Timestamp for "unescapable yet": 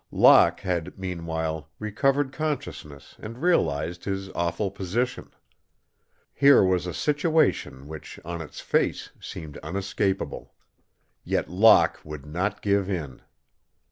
9.61-11.51